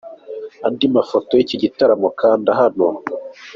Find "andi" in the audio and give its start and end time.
0.65-0.85